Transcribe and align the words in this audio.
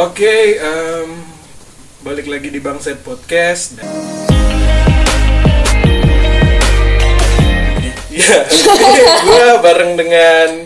Oke, 0.00 0.56
em, 0.56 1.12
balik 2.00 2.24
lagi 2.24 2.48
di 2.48 2.56
Bangset 2.56 3.04
Podcast. 3.04 3.84
Iya, 8.08 8.38
gue 9.28 9.46
bareng 9.60 10.00
dengan 10.00 10.64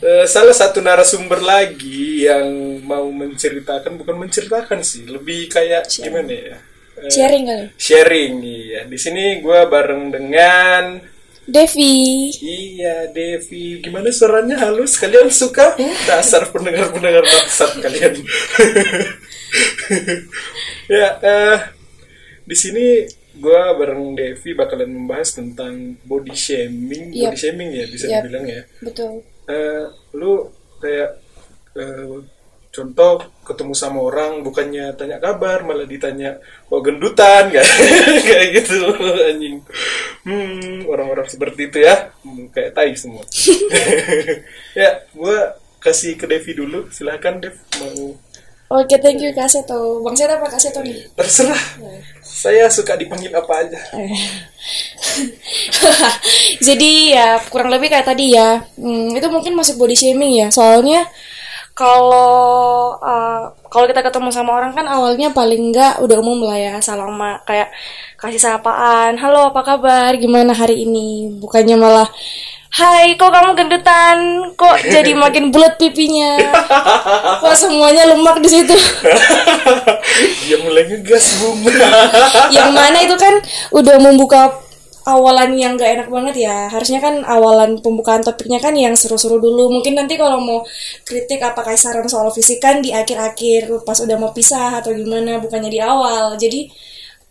eh, 0.00 0.24
salah 0.24 0.56
satu 0.56 0.80
narasumber 0.80 1.44
lagi 1.44 2.24
yang 2.24 2.80
mau 2.80 3.04
menceritakan, 3.12 4.00
bukan 4.00 4.24
menceritakan 4.24 4.80
sih, 4.80 5.04
lebih 5.04 5.52
kayak 5.52 5.92
gimana 5.92 6.32
ya? 6.32 6.56
Eh, 6.96 7.12
Sharing 7.12 7.44
kali. 7.44 7.66
Sharing, 7.76 8.32
iya. 8.40 8.80
Di 8.88 8.96
sini 8.96 9.44
gue 9.44 9.60
bareng 9.68 10.08
dengan 10.08 10.96
Devi. 11.46 12.34
Iya, 12.42 13.06
Devi. 13.14 13.78
Gimana 13.78 14.10
suaranya 14.10 14.58
halus? 14.66 14.98
Kalian 14.98 15.30
suka? 15.30 15.78
Dasar 16.10 16.50
pendengar-pendengar 16.50 17.22
bangsat 17.22 17.78
kalian. 17.78 18.18
ya, 20.90 21.08
eh 21.22 21.58
di 22.46 22.56
sini 22.58 23.06
gue 23.36 23.62
bareng 23.78 24.18
Devi 24.18 24.50
bakalan 24.58 24.90
membahas 24.90 25.38
tentang 25.38 25.94
body 26.02 26.34
shaming, 26.34 27.14
Yap. 27.14 27.30
body 27.30 27.38
shaming 27.38 27.70
ya 27.70 27.84
bisa 27.86 28.06
Yap. 28.10 28.26
dibilang 28.26 28.46
ya. 28.50 28.62
Betul. 28.82 29.22
Eh, 29.46 29.84
lu 30.18 30.50
kayak 30.82 31.22
eh, 31.78 32.02
contoh 32.76 33.24
ketemu 33.40 33.72
sama 33.72 34.04
orang 34.04 34.44
bukannya 34.44 34.92
tanya 35.00 35.16
kabar 35.16 35.64
malah 35.64 35.88
ditanya 35.88 36.36
kok 36.68 36.84
gendutan 36.84 37.48
kayak 37.54 37.64
kayak 38.28 38.46
gitu 38.60 38.84
anjing 39.24 39.56
hmm 40.28 40.84
orang-orang 40.84 41.24
seperti 41.24 41.72
itu 41.72 41.78
ya 41.80 42.12
Hmm, 42.20 42.52
kayak 42.52 42.76
tai 42.76 42.92
semua 42.92 43.24
ya 44.80 45.00
gua 45.16 45.56
kasih 45.80 46.20
ke 46.20 46.28
Devi 46.28 46.52
dulu 46.52 46.92
silahkan 46.92 47.40
Dev 47.40 47.56
mau 47.80 48.12
Oke, 48.66 48.98
thank 48.98 49.22
you 49.22 49.30
Kak 49.30 49.46
Seto. 49.46 50.02
Bang 50.02 50.18
Seto 50.18 50.34
apa 50.34 50.50
Kak 50.50 50.58
Seto 50.58 50.82
nih? 50.82 50.98
terserah 51.14 51.62
saya 52.26 52.66
suka 52.66 52.98
dipanggil 52.98 53.30
apa 53.30 53.62
aja 53.62 53.78
Jadi 56.66 57.14
ya 57.14 57.38
kurang 57.48 57.70
lebih 57.70 57.92
kayak 57.92 58.10
tadi 58.10 58.34
ya. 58.34 58.58
Hmm, 58.74 59.14
itu 59.14 59.26
mungkin 59.30 59.54
masuk 59.54 59.78
body 59.78 59.96
shaming 59.96 60.32
ya. 60.42 60.48
Soalnya 60.50 61.06
kalau 61.76 62.96
uh, 63.04 63.52
kalau 63.68 63.84
kita 63.84 64.00
ketemu 64.00 64.32
sama 64.32 64.56
orang 64.56 64.72
kan 64.72 64.88
awalnya 64.88 65.28
paling 65.28 65.70
enggak 65.70 66.00
udah 66.00 66.16
umum 66.24 66.48
lah 66.48 66.56
ya 66.56 66.80
salam 66.80 67.20
kayak 67.44 67.68
kasih 68.16 68.40
sapaan 68.40 69.20
halo 69.20 69.52
apa 69.52 69.60
kabar 69.60 70.16
gimana 70.16 70.56
hari 70.56 70.88
ini 70.88 71.36
bukannya 71.36 71.76
malah 71.76 72.08
Hai, 72.76 73.16
kok 73.16 73.32
kamu 73.32 73.56
gendutan? 73.56 74.18
Kok 74.52 74.92
jadi 74.92 75.16
makin 75.16 75.48
bulat 75.48 75.80
pipinya? 75.80 76.36
Kok 77.40 77.56
semuanya 77.56 78.04
lemak 78.04 78.36
di 78.44 78.52
situ? 78.52 78.76
dia 80.44 80.60
mulai 80.60 80.84
ngegas 80.84 81.40
bung 81.40 81.64
yang 82.56 82.76
mana 82.76 83.00
itu 83.00 83.16
kan 83.16 83.40
udah 83.72 83.96
membuka 83.96 84.65
awalan 85.06 85.54
yang 85.54 85.78
gak 85.78 86.02
enak 86.02 86.08
banget 86.10 86.50
ya. 86.50 86.66
Harusnya 86.66 86.98
kan 86.98 87.22
awalan 87.22 87.78
pembukaan 87.78 88.26
topiknya 88.26 88.58
kan 88.58 88.74
yang 88.74 88.98
seru-seru 88.98 89.38
dulu. 89.38 89.70
Mungkin 89.70 89.94
nanti 89.94 90.18
kalau 90.18 90.42
mau 90.42 90.58
kritik 91.06 91.38
apa 91.46 91.62
kayak 91.62 91.78
saran 91.78 92.10
soal 92.10 92.34
fisik 92.34 92.58
kan 92.58 92.82
di 92.82 92.90
akhir-akhir 92.90 93.86
pas 93.86 94.02
udah 94.02 94.18
mau 94.18 94.34
pisah 94.34 94.82
atau 94.82 94.90
gimana 94.90 95.38
bukannya 95.38 95.70
di 95.70 95.78
awal. 95.78 96.34
Jadi 96.34 96.66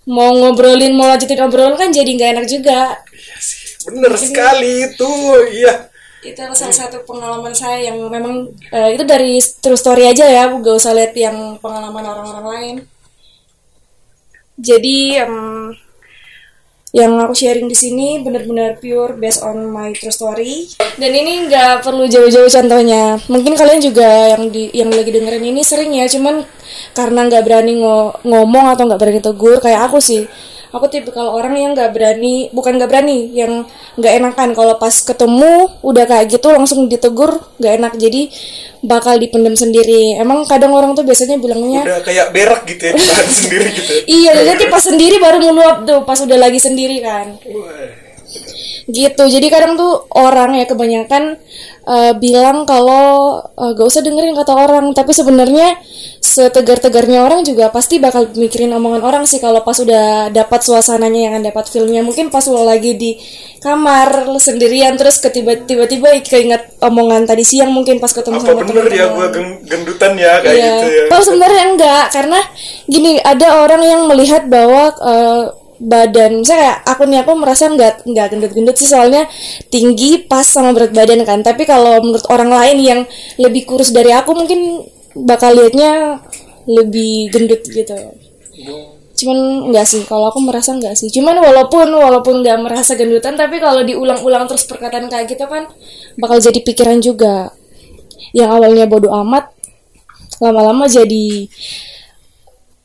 mau 0.08 0.32
ngobrolin 0.32 0.96
mau 0.96 1.12
lanjutin 1.12 1.44
obrolan 1.44 1.76
kan 1.76 1.92
jadi 1.92 2.08
nggak 2.08 2.32
enak 2.40 2.46
juga. 2.48 2.96
Iya 3.12 3.38
sih, 3.44 3.64
bener 3.92 4.12
sekali 4.16 4.72
itu. 4.88 5.12
Iya. 5.52 5.92
itu 6.26 6.42
salah 6.58 6.74
satu 6.74 7.06
pengalaman 7.06 7.54
saya 7.54 7.94
yang 7.94 8.02
memang 8.02 8.50
eh, 8.74 8.98
itu 8.98 9.06
dari 9.06 9.38
true 9.62 9.78
story 9.78 10.10
aja 10.10 10.26
ya. 10.26 10.50
Gak 10.58 10.76
usah 10.82 10.98
lihat 10.98 11.14
yang 11.14 11.62
pengalaman 11.62 12.02
orang-orang 12.02 12.48
lain. 12.50 12.76
Jadi 14.58 15.22
em, 15.22 15.70
yang 16.96 17.20
aku 17.20 17.36
sharing 17.36 17.68
di 17.68 17.76
sini 17.76 18.24
benar-benar 18.24 18.80
pure 18.80 19.20
based 19.20 19.44
on 19.44 19.68
my 19.68 19.92
true 19.92 20.16
story. 20.16 20.72
Dan 20.96 21.12
ini 21.12 21.52
nggak 21.52 21.84
perlu 21.84 22.08
jauh-jauh 22.08 22.48
contohnya. 22.48 23.20
Mungkin 23.28 23.60
kalian 23.60 23.84
juga 23.84 24.32
yang 24.32 24.48
di 24.48 24.72
yang 24.72 24.88
lagi 24.96 25.12
dengerin 25.12 25.44
ini 25.44 25.60
sering 25.60 25.92
ya 25.92 26.08
cuman 26.08 26.48
karena 26.96 27.28
nggak 27.28 27.44
berani 27.44 27.84
ngo- 27.84 28.24
ngomong 28.24 28.72
atau 28.72 28.88
nggak 28.88 29.00
berani 29.04 29.20
tegur 29.20 29.60
kayak 29.60 29.92
aku 29.92 30.00
sih 30.00 30.24
aku 30.76 30.92
tipikal 30.92 31.32
orang 31.32 31.56
yang 31.56 31.72
nggak 31.72 31.96
berani 31.96 32.52
bukan 32.52 32.76
nggak 32.76 32.92
berani 32.92 33.32
yang 33.32 33.64
nggak 33.96 34.14
enakan. 34.20 34.52
Kalau 34.52 34.76
pas 34.76 34.92
ketemu 34.92 35.72
udah 35.80 36.04
kayak 36.04 36.36
gitu 36.36 36.52
langsung 36.52 36.92
ditegur 36.92 37.40
nggak 37.58 37.74
enak. 37.80 37.94
Jadi 37.96 38.28
bakal 38.84 39.16
dipendam 39.18 39.56
sendiri. 39.56 40.20
Emang 40.20 40.44
kadang 40.44 40.76
orang 40.76 40.92
tuh 40.94 41.08
biasanya 41.08 41.40
bilangnya 41.40 41.88
udah 41.88 42.00
kayak 42.04 42.28
berak 42.36 42.62
gitu 42.68 42.92
ya 42.92 42.94
ditahan 42.94 43.28
sendiri 43.40 43.68
gitu 43.72 43.92
ya. 43.92 44.02
iya 44.06 44.32
nanti 44.44 44.66
pas 44.68 44.84
sendiri 44.84 45.16
baru 45.18 45.38
meluap 45.40 45.78
tuh 45.88 46.00
pas 46.04 46.20
udah 46.20 46.38
lagi 46.38 46.60
sendiri 46.60 47.00
kan. 47.00 47.40
Gitu. 48.86 49.24
Jadi 49.26 49.48
kadang 49.50 49.74
tuh 49.82 50.06
orang 50.14 50.62
ya 50.62 50.70
kebanyakan 50.70 51.42
eh, 51.86 52.14
bilang 52.14 52.64
kalau 52.64 53.06
eh, 53.48 53.72
gak 53.72 53.86
usah 53.86 54.02
dengerin 54.02 54.34
kata 54.34 54.54
orang 54.54 54.92
tapi 54.92 55.12
sebenarnya 55.12 55.78
setegar-tegarnya 56.20 57.22
orang 57.22 57.42
juga 57.42 57.70
pasti 57.70 57.96
bakal 57.96 58.28
mikirin 58.34 58.72
omongan 58.72 59.02
orang 59.02 59.24
sih 59.24 59.38
kalau 59.38 59.62
pas 59.62 59.78
udah 59.78 60.28
dapat 60.30 60.60
suasananya 60.60 61.22
yang 61.30 61.36
dapat 61.40 61.66
feelnya 61.66 62.02
mungkin 62.02 62.28
pas 62.28 62.44
lo 62.46 62.62
lagi 62.62 62.94
di 62.94 63.16
kamar 63.58 64.26
lo 64.26 64.38
sendirian 64.38 64.94
terus 64.96 65.18
ketiba- 65.18 65.62
tiba-tiba 65.62 66.18
keinget 66.22 66.76
omongan 66.80 67.24
tadi 67.24 67.42
siang 67.42 67.70
mungkin 67.70 67.98
pas 67.98 68.10
ketemu 68.10 68.38
apa 68.38 68.46
sama 68.48 68.62
bener 68.64 68.86
ya 68.86 69.06
teman-teman. 69.06 69.14
gua 69.14 69.28
geng- 69.32 69.60
gendutan 69.64 70.12
ya 70.16 70.34
kayak 70.40 70.56
Iya. 70.56 70.66
gitu 70.74 70.88
ya 70.88 71.04
Kalau 71.08 71.24
sebenarnya 71.24 71.64
enggak, 71.68 72.06
karena 72.10 72.40
gini 72.86 73.12
ada 73.18 73.48
orang 73.62 73.82
yang 73.82 74.02
melihat 74.06 74.44
bahwa 74.48 74.84
eh, 74.92 75.44
badan, 75.82 76.40
misalnya 76.40 76.62
kayak 76.62 76.78
aku 76.88 77.02
nih 77.08 77.20
aku 77.24 77.32
merasa 77.36 77.68
enggak 77.68 78.04
enggak 78.08 78.28
gendut-gendut 78.32 78.76
sih 78.80 78.88
soalnya 78.88 79.28
tinggi 79.68 80.24
pas 80.26 80.48
sama 80.48 80.72
berat 80.72 80.96
badan 80.96 81.22
kan. 81.28 81.44
Tapi 81.44 81.68
kalau 81.68 82.00
menurut 82.00 82.26
orang 82.32 82.52
lain 82.52 82.78
yang 82.80 83.00
lebih 83.40 83.68
kurus 83.68 83.92
dari 83.92 84.16
aku 84.16 84.32
mungkin 84.32 84.88
bakal 85.16 85.56
liatnya 85.56 86.24
lebih 86.68 87.32
gendut 87.32 87.62
gitu. 87.68 87.96
Cuman 89.16 89.72
enggak 89.72 89.88
sih, 89.88 90.04
kalau 90.04 90.28
aku 90.28 90.44
merasa 90.44 90.76
enggak 90.76 91.00
sih. 91.00 91.08
Cuman 91.08 91.40
walaupun 91.40 91.88
walaupun 91.88 92.44
enggak 92.44 92.60
merasa 92.60 93.00
gendutan, 93.00 93.40
tapi 93.40 93.64
kalau 93.64 93.84
diulang-ulang 93.84 94.44
terus 94.52 94.68
perkataan 94.68 95.08
kayak 95.08 95.32
gitu 95.32 95.48
kan 95.48 95.72
bakal 96.20 96.40
jadi 96.40 96.60
pikiran 96.60 97.00
juga. 97.00 97.56
Yang 98.36 98.50
awalnya 98.60 98.86
bodoh 98.92 99.16
amat, 99.24 99.56
lama-lama 100.44 100.92
jadi 100.92 101.48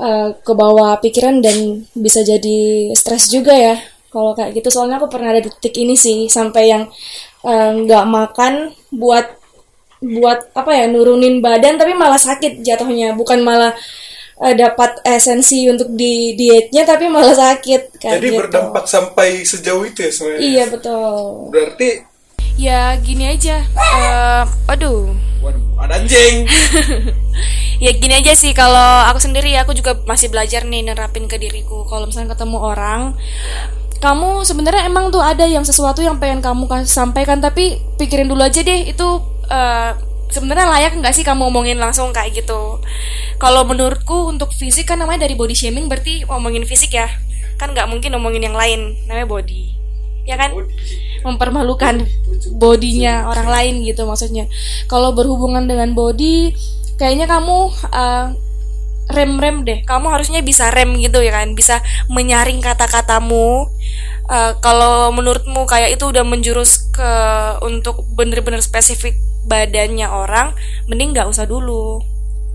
eh, 0.00 0.28
ke 0.40 0.52
bawah 0.56 0.96
pikiran 0.98 1.44
dan 1.44 1.84
bisa 1.92 2.24
jadi 2.24 2.90
stres 2.96 3.28
juga 3.28 3.52
ya 3.52 3.76
kalau 4.10 4.34
kayak 4.34 4.58
gitu 4.58 4.68
soalnya 4.74 4.98
aku 4.98 5.06
pernah 5.06 5.30
ada 5.30 5.40
di 5.44 5.50
titik 5.54 5.86
ini 5.86 5.94
sih 5.94 6.26
sampai 6.26 6.62
yang 6.72 6.82
eh, 7.46 7.70
nggak 7.84 8.04
makan 8.08 8.74
buat 8.90 9.38
buat 10.00 10.56
apa 10.56 10.72
ya 10.72 10.84
nurunin 10.88 11.44
badan 11.44 11.76
tapi 11.76 11.92
malah 11.92 12.16
sakit 12.16 12.64
jatuhnya 12.64 13.12
bukan 13.12 13.44
malah 13.44 13.76
eh, 14.40 14.54
dapat 14.56 14.98
esensi 15.04 15.68
untuk 15.68 15.92
di 15.92 16.32
dietnya 16.34 16.88
tapi 16.88 17.06
malah 17.06 17.36
sakit 17.36 18.00
kayak 18.00 18.16
Jadi 18.18 18.28
gitu. 18.32 18.40
berdampak 18.40 18.84
sampai 18.88 19.44
sejauh 19.44 19.84
itu 19.84 20.08
ya 20.08 20.10
sebenarnya. 20.10 20.40
iya 20.40 20.64
betul 20.66 21.52
Berarti 21.52 21.88
ya 22.56 22.96
gini 22.98 23.24
aja 23.28 23.62
eh, 23.62 24.42
aduh 24.66 25.12
waduh, 25.44 25.62
ada 25.84 26.00
anjing. 26.00 26.48
ya 27.80 27.90
gini 27.96 28.14
aja 28.20 28.36
sih 28.36 28.52
kalau 28.52 29.08
aku 29.08 29.18
sendiri 29.18 29.56
aku 29.56 29.72
juga 29.72 29.96
masih 30.04 30.28
belajar 30.28 30.68
nih 30.68 30.84
nerapin 30.84 31.26
ke 31.26 31.40
diriku. 31.40 31.88
Kalau 31.88 32.06
misalnya 32.06 32.36
ketemu 32.36 32.58
orang 32.60 33.16
kamu 34.00 34.48
sebenarnya 34.48 34.88
emang 34.88 35.12
tuh 35.12 35.20
ada 35.20 35.44
yang 35.44 35.60
sesuatu 35.60 36.00
yang 36.00 36.16
pengen 36.16 36.40
kamu 36.40 36.64
sampaikan 36.88 37.36
tapi 37.36 37.80
pikirin 38.00 38.28
dulu 38.32 38.40
aja 38.40 38.64
deh 38.64 38.88
itu 38.88 39.08
eh, 39.52 39.92
sebenarnya 40.32 40.66
layak 40.70 40.92
nggak 40.96 41.12
sih 41.12 41.26
kamu 41.26 41.50
ngomongin 41.50 41.76
langsung 41.76 42.14
kayak 42.14 42.32
gitu? 42.40 42.80
Kalau 43.36 43.66
menurutku 43.66 44.30
untuk 44.30 44.54
fisik 44.54 44.88
kan 44.88 44.96
namanya 44.96 45.26
dari 45.26 45.34
body 45.34 45.52
shaming 45.52 45.90
berarti 45.90 46.24
ngomongin 46.24 46.64
fisik 46.64 46.96
ya. 46.96 47.10
Kan 47.58 47.76
nggak 47.76 47.90
mungkin 47.90 48.16
ngomongin 48.16 48.48
yang 48.48 48.56
lain 48.56 48.96
namanya 49.04 49.28
body. 49.28 49.76
Ya 50.24 50.38
kan? 50.38 50.54
Mempermalukan 51.20 52.06
bodinya 52.56 53.28
orang 53.28 53.48
lain 53.52 53.74
gitu 53.84 54.08
maksudnya. 54.08 54.48
Kalau 54.88 55.12
berhubungan 55.12 55.68
dengan 55.68 55.92
body 55.92 56.56
kayaknya 57.00 57.24
kamu 57.24 57.72
uh, 57.88 58.28
rem-rem 59.08 59.64
deh. 59.64 59.80
Kamu 59.88 60.12
harusnya 60.12 60.44
bisa 60.44 60.68
rem 60.68 61.00
gitu 61.00 61.24
ya 61.24 61.32
kan? 61.32 61.56
Bisa 61.56 61.80
menyaring 62.12 62.60
kata-katamu. 62.60 63.64
Uh, 64.30 64.52
kalau 64.62 65.10
menurutmu 65.10 65.66
kayak 65.66 65.96
itu 65.96 66.06
udah 66.06 66.22
menjurus 66.22 66.92
ke 66.92 67.12
untuk 67.64 68.04
bener-bener 68.14 68.62
spesifik 68.62 69.18
badannya 69.48 70.06
orang 70.06 70.52
mending 70.86 71.16
nggak 71.16 71.26
usah 71.26 71.48
dulu. 71.48 72.04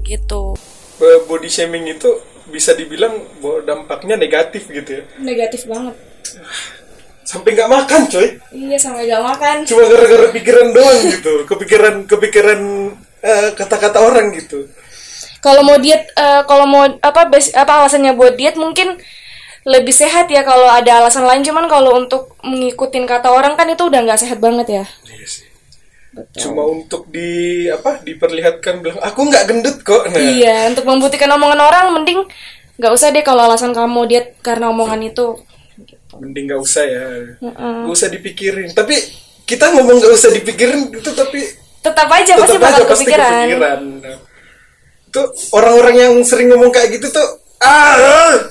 Gitu. 0.06 0.53
Body 1.01 1.50
shaming 1.50 1.89
itu 1.89 2.07
bisa 2.47 2.77
dibilang 2.77 3.25
bahwa 3.42 3.65
dampaknya 3.65 4.15
negatif 4.15 4.69
gitu 4.69 5.01
ya. 5.01 5.03
negatif 5.18 5.65
banget. 5.65 5.97
Sampai 7.25 7.57
nggak 7.57 7.68
makan 7.74 8.01
coy. 8.06 8.38
iya 8.53 8.77
sampai 8.77 9.09
gak 9.09 9.25
makan. 9.25 9.65
Cuma 9.65 9.89
gara-gara 9.89 10.30
pikiran 10.30 10.68
doang 10.71 11.00
gitu. 11.09 11.33
Kepikiran 11.50 11.95
kepikiran 12.06 12.62
eh, 13.25 13.50
kata-kata 13.57 14.00
orang 14.00 14.30
gitu. 14.38 14.69
kalau 15.42 15.62
mau 15.62 15.77
diet 15.77 16.04
eh, 16.16 16.42
kalau 16.45 16.66
mau 16.66 16.83
apa 17.01 17.22
bas- 17.30 17.54
apa 17.54 17.83
alasannya 17.83 18.13
buat 18.13 18.33
diet 18.33 18.56
mungkin 18.57 18.98
lebih 19.66 19.94
sehat 19.94 20.30
ya 20.30 20.45
kalau 20.45 20.69
ada 20.69 21.01
alasan 21.01 21.25
lain 21.25 21.42
cuman 21.42 21.66
kalau 21.66 21.98
untuk 21.98 22.38
mengikutin 22.45 23.10
kata 23.10 23.33
orang 23.33 23.57
kan 23.57 23.66
itu 23.66 23.81
udah 23.89 24.00
nggak 24.06 24.22
sehat 24.22 24.38
banget 24.38 24.68
ya 24.69 24.86
Iya 25.10 25.25
sih. 25.25 25.45
Cuma 26.39 26.63
untuk 26.63 27.12
di 27.12 27.30
apa 27.68 28.00
diperlihatkan 28.00 28.80
bilang 28.80 29.01
aku 29.04 29.19
nggak 29.28 29.45
gendut 29.51 29.78
kok. 29.83 30.07
Nah, 30.07 30.16
iya 30.16 30.69
untuk 30.71 30.88
membuktikan 30.88 31.28
omongan 31.28 31.60
orang 31.60 31.86
mending 31.92 32.24
nggak 32.80 32.94
usah 32.94 33.12
deh 33.12 33.19
kalau 33.19 33.51
alasan 33.51 33.75
kamu 33.75 34.07
diet 34.07 34.28
karena 34.39 34.71
omongan 34.71 35.01
itu 35.04 35.44
mending 36.16 36.48
nggak 36.48 36.62
usah 36.63 36.83
ya. 36.88 37.04
Nggak 37.44 37.92
usah 37.92 38.07
dipikirin. 38.07 38.69
Tapi 38.71 38.95
kita 39.44 39.75
ngomong 39.75 40.00
nggak 40.00 40.13
usah 40.16 40.31
dipikirin 40.31 40.88
itu 40.88 41.12
tapi 41.12 41.42
tetap 41.86 42.10
aja 42.10 42.34
pasti 42.34 42.56
tetap 42.56 42.64
aja 42.64 42.74
bakal 42.74 42.84
pasti 42.90 43.06
kepikiran. 43.06 43.46
Nah, 43.54 44.18
Itu 45.06 45.22
orang-orang 45.52 45.96
yang 45.96 46.14
sering 46.22 46.50
ngomong 46.50 46.70
kayak 46.70 46.90
gitu 46.92 47.08
tuh 47.10 47.28
ah 47.62 48.36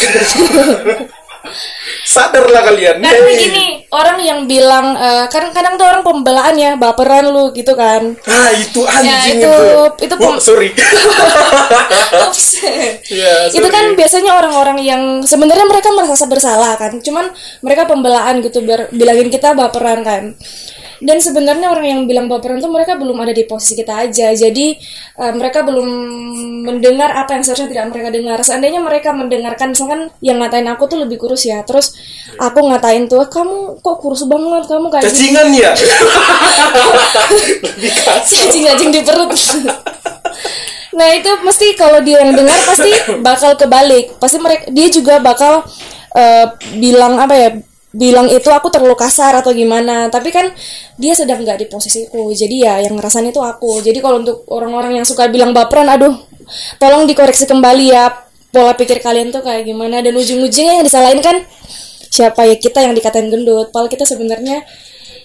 sadarlah 2.05 2.65
kalian. 2.65 3.01
Karena 3.01 3.21
Hey. 3.27 3.37
gini, 3.39 3.65
orang 3.91 4.19
yang 4.19 4.41
bilang 4.45 4.97
eh, 4.97 5.25
kan 5.29 5.53
kadang 5.53 5.77
tuh 5.77 5.85
orang 5.85 6.01
pembelaan 6.01 6.55
ya, 6.55 6.73
baperan 6.75 7.29
lu 7.29 7.53
gitu 7.53 7.73
kan. 7.75 8.17
Ah 8.25 8.49
itu 8.51 8.81
anjing 8.83 9.41
Ya, 9.41 9.45
itu- 9.45 9.99
itu 10.01 10.15
Wah, 10.15 10.25
pem- 10.31 10.41
sorry. 10.41 10.69
Ups. 12.25 12.65
Ya, 13.09 13.49
itu 13.49 13.61
sorry. 13.61 13.69
kan 13.71 13.85
biasanya 13.93 14.33
orang-orang 14.35 14.79
yang 14.81 15.03
sebenarnya 15.23 15.67
mereka 15.67 15.93
merasa 15.93 16.25
bersalah 16.25 16.77
kan, 16.77 17.01
cuman 17.01 17.29
mereka 17.61 17.85
pembelaan 17.85 18.41
gitu 18.41 18.61
biar 18.61 18.89
bilangin 18.91 19.29
kita 19.29 19.53
baperan 19.53 20.01
kan. 20.01 20.23
Dan 21.05 21.21
sebenarnya 21.21 21.69
orang 21.69 21.85
yang 21.85 22.01
bilang 22.09 22.33
baperan 22.33 22.65
tuh 22.65 22.73
mereka 22.73 22.97
belum 22.97 23.21
ada 23.21 23.37
di 23.37 23.45
posisi 23.45 23.77
kita 23.77 24.09
aja. 24.09 24.33
Jadi 24.33 24.73
eh, 25.21 25.33
mereka 25.37 25.61
belum 25.61 25.85
mendengar 26.65 27.13
apa 27.13 27.37
yang 27.37 27.45
seharusnya 27.45 27.69
tidak 27.69 27.93
mereka 27.93 28.09
dengar. 28.09 28.39
Seandainya 28.41 28.81
mereka 28.81 29.13
mendengarkan 29.13 29.77
misalkan 29.77 30.09
yang 30.25 30.41
ngatain 30.41 30.65
aku 30.65 30.89
tuh 30.89 31.05
lebih 31.05 31.21
kurus 31.21 31.45
ya. 31.45 31.61
Terus 31.61 31.93
aku 32.41 32.73
ngatain 32.73 33.05
tuh, 33.05 33.21
"Kamu 33.29 33.85
kok 33.85 34.01
kurus 34.01 34.25
banget? 34.25 34.65
Kamu 34.65 34.89
kayak 34.89 35.05
gini." 35.05 35.13
Cacingan 35.13 35.49
ya. 35.53 35.71
Lebih 37.65 37.93
kasar. 38.01 38.25
cacing-cacing 38.25 38.91
di 38.91 39.01
perut. 39.05 39.29
nah 40.99 41.09
itu 41.11 41.31
mesti 41.43 41.75
kalau 41.77 42.01
dia 42.01 42.23
yang 42.25 42.33
dengar 42.33 42.57
pasti 42.65 42.91
bakal 43.21 43.53
kebalik. 43.61 44.17
Pasti 44.17 44.41
mereka 44.41 44.73
dia 44.73 44.89
juga 44.89 45.21
bakal 45.21 45.69
eh, 46.17 46.47
bilang 46.81 47.21
apa 47.21 47.35
ya? 47.37 47.51
Bilang 47.95 48.27
itu 48.27 48.51
aku 48.51 48.75
terlalu 48.75 48.99
kasar 48.99 49.39
atau 49.39 49.55
gimana. 49.55 50.11
Tapi 50.11 50.35
kan 50.35 50.51
dia 50.99 51.15
sedang 51.15 51.47
nggak 51.47 51.63
di 51.63 51.67
posisiku. 51.71 52.35
Jadi 52.35 52.67
ya 52.67 52.83
yang 52.83 52.99
ngerasain 52.99 53.31
itu 53.31 53.39
aku. 53.39 53.79
Jadi 53.79 54.03
kalau 54.03 54.19
untuk 54.19 54.43
orang-orang 54.51 54.99
yang 54.99 55.07
suka 55.07 55.31
bilang 55.31 55.55
baperan, 55.55 55.87
aduh, 55.87 56.19
tolong 56.83 57.07
dikoreksi 57.07 57.47
kembali 57.47 57.95
ya 57.95 58.11
pola 58.51 58.75
pikir 58.75 58.99
kalian 58.99 59.31
tuh 59.31 59.47
kayak 59.47 59.63
gimana. 59.63 60.03
Dan 60.03 60.19
ujung-ujungnya 60.19 60.83
yang 60.83 60.87
disalahin 60.87 61.23
kan 61.23 61.39
siapa 62.11 62.51
ya 62.51 62.59
kita 62.59 62.83
yang 62.83 62.99
dikatain 62.99 63.31
gendut. 63.31 63.71
Padahal 63.71 63.87
kita 63.87 64.03
sebenarnya 64.03 64.67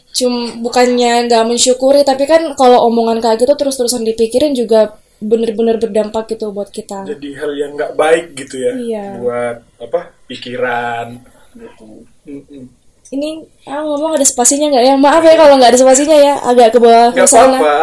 cum 0.09 0.65
bukannya 0.65 1.29
nggak 1.29 1.43
mensyukuri 1.45 2.01
tapi 2.01 2.25
kan 2.25 2.57
kalau 2.57 2.81
omongan 2.89 3.21
kayak 3.21 3.45
gitu 3.45 3.53
terus-terusan 3.53 4.01
dipikirin 4.01 4.57
juga 4.57 4.97
bener-bener 5.19 5.77
berdampak 5.77 6.33
gitu 6.33 6.49
buat 6.55 6.71
kita 6.71 7.03
Jadi 7.05 7.29
hal 7.35 7.51
yang 7.53 7.71
nggak 7.75 7.93
baik 7.93 8.25
gitu 8.39 8.55
ya. 8.55 8.71
Iya. 8.73 9.05
Buat 9.19 9.57
apa? 9.83 10.01
Pikiran. 10.31 11.07
Mm-mm. 11.55 12.65
ini 13.09 13.41
ah 13.65 13.81
ngomong 13.81 14.13
ada 14.13 14.25
spasinya 14.25 14.69
nggak 14.69 14.85
ya? 14.85 14.93
Maaf 14.93 15.25
ya 15.25 15.33
kalau 15.33 15.57
nggak 15.57 15.73
ada 15.73 15.79
spasinya 15.81 16.13
ya. 16.13 16.33
Agak 16.45 16.77
ke 16.77 16.79
bawah 16.79 17.09
Nggak 17.09 17.25
apa-apa. 17.25 17.73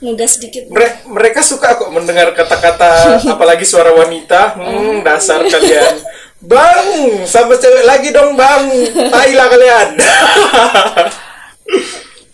ngegas 0.00 0.40
sedikit. 0.40 0.64
Mere- 0.72 1.04
mereka 1.04 1.44
suka 1.44 1.76
kok 1.76 1.92
mendengar 1.92 2.32
kata-kata 2.32 2.90
apalagi 3.36 3.68
suara 3.68 3.92
wanita. 3.92 4.56
Hmm, 4.56 5.04
dasar 5.04 5.44
kalian. 5.44 6.00
Bang 6.40 6.88
sama 7.28 7.54
cewek 7.54 7.84
lagi 7.84 8.08
dong 8.10 8.32
bang. 8.32 8.64
Tai 9.12 9.32
lah 9.36 9.46
kalian. 9.48 9.88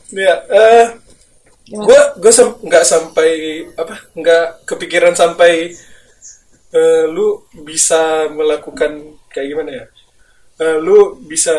Ya 0.08 0.40
eh 0.48 0.86
gue 1.68 2.00
gue 2.16 2.32
nggak 2.64 2.80
sampai 2.80 3.30
apa 3.76 4.08
nggak 4.16 4.64
kepikiran 4.64 5.12
sampai 5.12 5.76
eh, 6.72 7.04
lu 7.06 7.44
bisa 7.60 8.24
melakukan 8.32 9.04
kayak 9.28 9.48
gimana 9.52 9.70
ya 9.76 9.84
Eh, 10.58 10.76
lu 10.82 11.14
bisa 11.22 11.54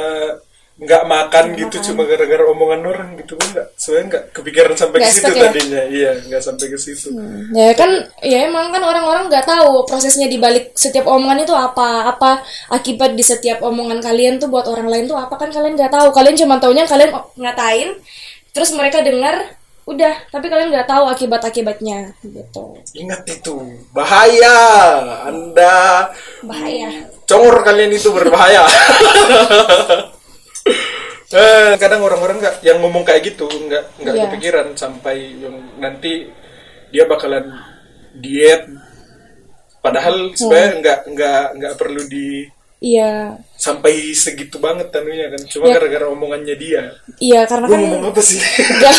nggak 0.80 1.04
makan 1.12 1.46
gitu 1.60 1.92
cuma 1.92 2.08
gara-gara 2.08 2.40
omongan 2.56 2.82
orang 2.88 3.10
gitu 3.20 3.36
gue 3.36 3.48
nggak 3.52 3.68
sebenarnya 3.76 4.06
nggak 4.16 4.24
kepikiran 4.32 4.76
sampai 4.80 4.98
ke 4.98 5.04
Nggak 5.04 5.12
situ 5.12 5.24
stuck 5.28 5.36
ya? 5.36 5.44
tadinya. 5.52 5.82
Iya 5.92 6.12
nggak 6.24 6.40
sampai 6.48 6.66
ke 6.72 6.78
situ. 6.80 7.08
Ya 7.52 7.68
kan 7.76 7.92
ya 8.24 8.48
emang 8.48 8.72
kan 8.72 8.80
orang-orang 8.80 9.28
nggak 9.28 9.44
tahu 9.44 9.84
prosesnya 9.84 10.32
di 10.32 10.40
balik 10.40 10.72
setiap 10.80 11.04
omongan 11.12 11.44
itu 11.44 11.52
apa. 11.52 12.08
Apa 12.16 12.44
akibat 12.72 13.12
di 13.20 13.24
setiap 13.28 13.60
omongan 13.60 14.00
kalian 14.00 14.40
tuh 14.40 14.48
buat 14.48 14.72
orang 14.72 14.88
lain 14.88 15.06
tuh 15.12 15.20
apa 15.20 15.36
kan 15.36 15.52
kalian 15.52 15.76
nggak 15.76 15.92
tahu. 15.92 16.16
Kalian 16.16 16.36
cuma 16.40 16.56
taunya 16.64 16.88
kalian 16.88 17.12
ngatain 17.36 18.00
terus 18.56 18.72
mereka 18.72 19.04
dengar 19.04 19.59
udah 19.90 20.14
tapi 20.30 20.46
kalian 20.48 20.70
nggak 20.70 20.86
tahu 20.86 21.10
akibat 21.10 21.42
akibatnya 21.42 22.14
gitu 22.22 22.78
Ingat 22.94 23.26
itu 23.26 23.58
bahaya. 23.90 24.58
Anda 25.26 26.14
bahaya 26.46 27.10
congor 27.26 27.66
kalian 27.66 27.94
itu 27.94 28.10
berbahaya. 28.14 28.66
eh, 31.34 31.74
kadang 31.78 32.02
orang-orang 32.06 32.38
nggak 32.42 32.56
yang 32.66 32.82
ngomong 32.82 33.06
kayak 33.06 33.34
gitu 33.34 33.46
nggak 33.50 34.02
nggak 34.02 34.16
Iya. 34.18 34.24
kepikiran 34.30 34.68
sampai 34.74 35.38
yang 35.38 35.56
nanti 35.78 36.30
dia 36.90 37.06
bakalan 37.06 37.46
diet. 38.18 38.66
Padahal 39.80 40.34
sebenarnya 40.36 40.74
nggak 40.82 41.00
nggak 41.16 41.44
nggak 41.56 41.74
perlu 41.80 42.02
di 42.10 42.44
iya. 42.80 43.36
Sampai 43.60 44.16
segitu 44.16 44.56
banget 44.58 44.88
tanunya 44.90 45.28
kan 45.28 45.42
cuma 45.52 45.68
Ya. 45.68 45.76
gara-gara 45.80 46.08
omongannya 46.08 46.56
dia. 46.56 46.96
Iya 47.20 47.44
karena 47.44 47.68
gue 47.68 47.76
kan 47.76 47.82
ngomong 47.84 48.04
apa 48.16 48.22
sih? 48.24 48.40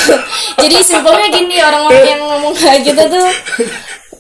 Jadi 0.62 0.77
simpelnya 0.85 1.29
gini 1.32 1.56
orang-orang 1.59 2.05
yang 2.05 2.21
ngomong 2.21 2.55
kayak 2.56 2.81
gitu 2.85 3.03
tuh 3.09 3.29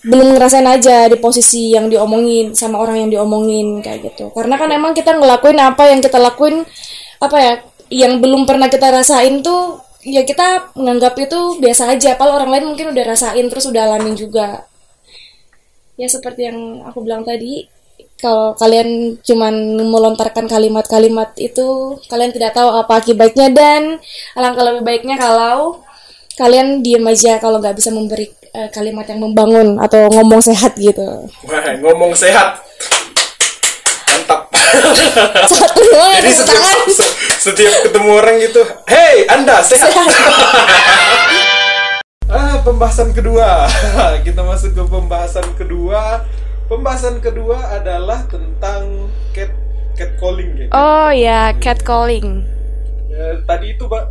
belum 0.00 0.32
ngerasain 0.32 0.64
aja 0.64 1.12
di 1.12 1.20
posisi 1.20 1.76
yang 1.76 1.92
diomongin 1.92 2.56
sama 2.56 2.80
orang 2.80 3.04
yang 3.04 3.10
diomongin 3.12 3.84
kayak 3.84 4.00
gitu. 4.12 4.32
Karena 4.32 4.56
kan 4.56 4.72
emang 4.72 4.96
kita 4.96 5.12
ngelakuin 5.12 5.60
apa 5.60 5.92
yang 5.92 6.00
kita 6.00 6.16
lakuin 6.16 6.64
apa 7.20 7.36
ya 7.36 7.52
yang 7.92 8.16
belum 8.24 8.48
pernah 8.48 8.72
kita 8.72 8.88
rasain 8.88 9.44
tuh 9.44 9.76
ya 10.00 10.24
kita 10.24 10.72
menganggap 10.72 11.20
itu 11.20 11.60
biasa 11.60 11.92
aja. 11.92 12.16
Padahal 12.16 12.40
orang 12.40 12.50
lain 12.56 12.64
mungkin 12.72 12.96
udah 12.96 13.04
rasain 13.04 13.44
terus 13.52 13.68
udah 13.68 13.92
alamin 13.92 14.16
juga. 14.16 14.64
Ya 16.00 16.08
seperti 16.08 16.48
yang 16.48 16.80
aku 16.88 17.04
bilang 17.04 17.28
tadi 17.28 17.68
kalau 18.20 18.52
kalian 18.54 19.16
cuman 19.24 19.80
melontarkan 19.80 20.44
kalimat-kalimat 20.46 21.32
itu 21.40 21.96
kalian 22.06 22.30
tidak 22.30 22.52
tahu 22.52 22.68
apa 22.68 23.00
akibatnya 23.00 23.48
dan 23.50 23.96
alangkah 24.36 24.64
lebih 24.68 24.84
baiknya 24.84 25.16
kalau 25.16 25.80
kalian 26.36 26.84
diem 26.84 27.04
aja 27.04 27.40
kalau 27.40 27.60
nggak 27.60 27.76
bisa 27.76 27.90
memberi 27.92 28.28
eh, 28.52 28.68
kalimat 28.72 29.08
yang 29.08 29.24
membangun 29.24 29.80
atau 29.80 30.08
ngomong 30.12 30.44
sehat 30.44 30.76
gitu 30.76 31.28
Wah, 31.48 31.64
ngomong 31.80 32.12
sehat 32.12 32.60
mantap 34.08 34.52
satu 35.48 35.80
doang 35.80 36.12
Jadi 36.20 36.30
setiap, 36.30 36.78
setiap 37.40 37.74
ketemu 37.88 38.10
orang 38.14 38.36
gitu, 38.38 38.62
hey 38.86 39.26
Anda 39.26 39.64
sehat. 39.64 39.90
ah, 42.30 42.56
pembahasan 42.62 43.10
kedua. 43.10 43.66
Kita 44.26 44.46
masuk 44.46 44.76
ke 44.76 44.82
pembahasan 44.86 45.46
kedua. 45.58 46.22
Pembahasan 46.70 47.18
kedua 47.18 47.58
adalah 47.74 48.22
tentang 48.30 49.10
cat 49.34 49.50
catcalling 49.98 50.54
ya. 50.54 50.66
oh 50.70 51.10
ya 51.10 51.50
catcalling 51.58 52.46
Ya, 53.10 53.42
tadi 53.42 53.74
itu 53.74 53.84
Mbak 53.84 54.04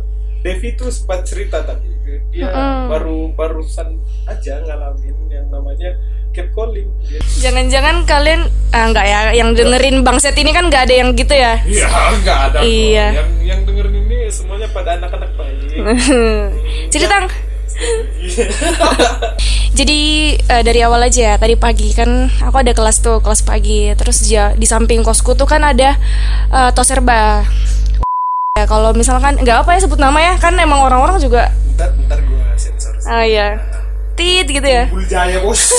Devi 0.44 0.76
tuh 0.76 0.92
sempat 0.92 1.24
cerita 1.24 1.64
tadi. 1.64 1.88
Dia 2.30 2.52
baru 2.86 3.32
barusan 3.32 3.96
aja 4.22 4.60
ngalamin 4.60 5.16
yang 5.26 5.48
namanya 5.48 5.96
catcalling. 6.30 6.84
Dia- 7.00 7.24
jangan-jangan 7.40 8.04
kalian 8.04 8.44
ah 8.70 8.84
enggak 8.86 9.06
ya 9.08 9.20
yang 9.32 9.56
dengerin 9.56 10.04
bangset 10.04 10.36
ini 10.36 10.52
kan 10.52 10.68
nggak 10.68 10.84
ada 10.84 10.94
yang 10.94 11.16
gitu 11.16 11.32
ya 11.32 11.58
Iya, 11.64 11.88
nggak 12.22 12.38
ada. 12.44 12.58
kok. 12.60 12.68
Iya. 12.68 13.06
Yang 13.18 13.30
yang 13.40 13.60
dengerin 13.64 13.94
ini 14.04 14.16
semuanya 14.28 14.68
pada 14.68 15.00
anak-anak 15.00 15.32
baik. 15.32 15.80
tang 17.08 17.26
jadi 19.80 20.00
eh, 20.36 20.62
dari 20.62 20.84
awal 20.84 21.08
aja 21.08 21.32
ya 21.32 21.34
tadi 21.40 21.56
pagi 21.56 21.96
kan 21.96 22.28
aku 22.44 22.60
ada 22.60 22.76
kelas 22.76 23.00
tuh 23.00 23.24
kelas 23.24 23.40
pagi. 23.40 23.88
Terus 23.96 24.28
ya 24.28 24.52
di 24.52 24.68
samping 24.68 25.00
kosku 25.00 25.32
tuh 25.32 25.48
kan 25.48 25.64
ada 25.64 25.96
eh, 26.52 26.70
toserba 26.76 27.48
ya 28.60 28.64
kalau 28.68 28.92
misalkan 28.92 29.40
nggak 29.40 29.64
apa 29.64 29.80
ya 29.80 29.80
sebut 29.80 29.96
nama 29.96 30.20
ya. 30.20 30.32
Kan 30.36 30.60
emang 30.60 30.84
orang-orang 30.84 31.16
juga 31.16 31.48
Bentar, 31.48 31.96
bentar 31.96 32.20
gue 32.20 32.44
sensor. 32.60 32.92
ah 33.08 33.24
ya 33.24 33.56
tit 34.20 34.44
gitu 34.52 34.68
ya. 34.68 34.84
Buljaya 34.92 35.40
bos. 35.40 35.72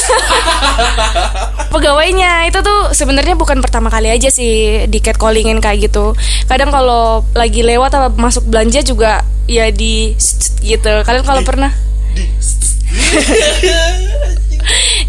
pegawainya 1.74 2.50
itu 2.50 2.58
tuh 2.66 2.90
sebenarnya 2.98 3.38
bukan 3.38 3.62
pertama 3.62 3.94
kali 3.94 4.10
aja 4.10 4.34
sih 4.34 4.90
di 4.90 4.98
catcallingin 4.98 5.62
kayak 5.62 5.94
gitu. 5.94 6.18
Kadang 6.50 6.74
kalau 6.74 7.22
lagi 7.38 7.62
lewat 7.62 7.94
atau 7.94 8.10
masuk 8.18 8.50
belanja 8.50 8.82
juga 8.82 9.22
ya 9.46 9.70
di 9.70 10.18
gitu. 10.66 11.06
Kalian 11.06 11.22
kalau 11.22 11.46
pernah 11.46 11.70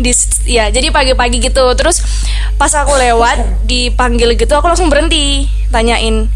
Di. 0.02 0.12
ya 0.48 0.72
jadi 0.72 0.88
pagi-pagi 0.90 1.38
gitu. 1.38 1.64
Terus 1.76 2.02
pas 2.56 2.72
aku 2.74 2.94
lewat 2.96 3.66
dipanggil 3.68 4.34
gitu 4.38 4.52
aku 4.56 4.66
langsung 4.70 4.88
berhenti. 4.88 5.46
Tanyain 5.72 6.28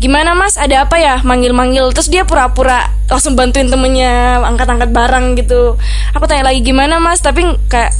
gimana 0.00 0.32
mas? 0.32 0.56
Ada 0.56 0.88
apa 0.88 0.96
ya? 0.96 1.20
Manggil-manggil. 1.20 1.92
Terus 1.92 2.08
dia 2.08 2.24
pura-pura 2.24 2.88
langsung 3.06 3.36
bantuin 3.36 3.68
temennya 3.68 4.40
angkat-angkat 4.44 4.90
barang 4.90 5.36
gitu. 5.36 5.76
Aku 6.16 6.24
tanya 6.24 6.48
lagi 6.48 6.64
gimana 6.64 6.96
mas? 6.96 7.20
Tapi 7.20 7.44
kayak 7.68 7.92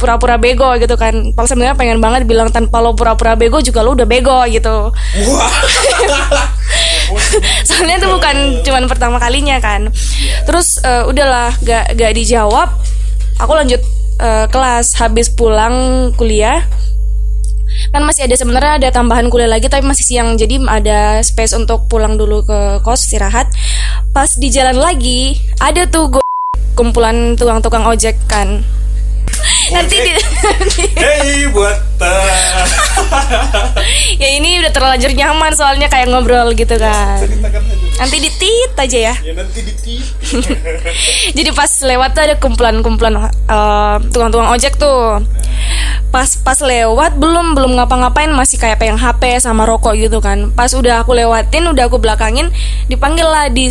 pura-pura 0.00 0.40
bego 0.40 0.72
gitu 0.80 0.96
kan. 0.96 1.12
Kalau 1.36 1.46
sebenarnya 1.46 1.76
pengen 1.76 2.00
banget 2.00 2.24
bilang 2.24 2.48
tanpa 2.48 2.80
lo 2.80 2.96
pura-pura 2.96 3.36
bego 3.36 3.60
juga 3.60 3.84
lo 3.84 3.92
udah 3.92 4.08
bego 4.08 4.40
gitu. 4.48 4.94
soalnya 7.68 7.96
itu 8.00 8.08
bukan 8.08 8.36
cuman 8.64 8.84
pertama 8.86 9.16
kalinya 9.20 9.56
kan. 9.58 9.88
Terus 10.44 10.80
eh, 10.82 11.04
udahlah 11.06 11.54
gak 11.62 11.94
gak 11.96 12.12
dijawab. 12.14 12.68
Aku 13.40 13.52
lanjut 13.54 13.80
eh, 14.20 14.46
kelas. 14.50 14.96
Habis 14.98 15.32
pulang 15.32 16.10
kuliah. 16.14 16.64
Kan 17.94 18.02
masih 18.02 18.26
ada 18.26 18.34
sebenarnya 18.34 18.72
ada 18.80 18.88
tambahan 18.90 19.28
kuliah 19.30 19.48
lagi 19.48 19.70
tapi 19.70 19.86
masih 19.86 20.04
siang. 20.04 20.34
Jadi 20.34 20.60
ada 20.66 21.22
space 21.22 21.54
untuk 21.54 21.86
pulang 21.86 22.16
dulu 22.18 22.42
ke 22.44 22.82
kos 22.82 23.06
istirahat. 23.06 23.48
Pas 24.10 24.28
di 24.34 24.48
jalan 24.50 24.76
lagi 24.76 25.38
ada 25.62 25.86
tuh 25.86 26.18
go- 26.18 26.26
kumpulan 26.78 27.34
tukang-tukang 27.34 27.82
ojek 27.90 28.14
kan 28.30 28.62
nanti 29.74 29.96
di, 30.00 30.12
Hey 31.02 31.46
buat 31.52 31.78
uh, 32.00 32.64
ya 34.22 34.28
ini 34.38 34.60
udah 34.62 34.72
terlanjur 34.72 35.12
nyaman 35.14 35.52
soalnya 35.54 35.88
kayak 35.90 36.08
ngobrol 36.10 36.52
gitu 36.54 36.76
kan. 36.78 37.20
ceritakan 37.20 37.62
aja. 37.64 37.86
nanti 37.98 38.16
ditit 38.22 38.72
aja 38.76 38.98
ya. 39.12 39.14
Ya 39.22 39.32
nanti 39.34 39.60
di 39.64 39.74
Jadi 41.36 41.50
pas 41.54 41.70
lewat 41.82 42.10
tuh 42.14 42.22
ada 42.24 42.34
kumpulan-kumpulan 42.38 43.14
eh, 43.28 43.96
tukang-tukang 44.12 44.50
ojek 44.54 44.78
tuh. 44.78 45.22
Pas 46.08 46.40
pas 46.40 46.56
lewat 46.56 47.20
belum 47.20 47.52
belum 47.52 47.76
ngapa-ngapain 47.76 48.32
masih 48.32 48.56
kayak 48.56 48.80
pegang 48.80 48.96
HP 48.96 49.44
sama 49.44 49.68
rokok 49.68 49.92
gitu 49.96 50.24
kan. 50.24 50.48
Pas 50.56 50.72
udah 50.72 51.04
aku 51.04 51.12
lewatin, 51.12 51.68
udah 51.68 51.84
aku 51.84 52.00
belakangin, 52.00 52.48
dipanggil 52.88 53.28
lah, 53.28 53.52
di 53.52 53.68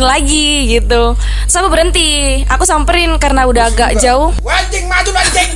lagi 0.00 0.76
gitu. 0.76 1.12
Aku 1.52 1.68
berhenti, 1.72 2.42
aku 2.48 2.64
samperin 2.68 3.16
karena 3.20 3.44
udah 3.48 3.72
agak 3.72 3.96
jauh. 4.00 4.32
Anjing 4.44 4.88
maju 4.88 5.10
anjing. 5.16 5.50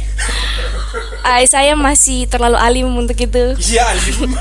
Ay, 1.31 1.45
saya 1.45 1.77
masih 1.77 2.25
terlalu 2.27 2.57
alim 2.57 2.89
untuk 2.97 3.17
itu. 3.17 3.57
Iya 3.61 3.93
alim. 3.93 4.33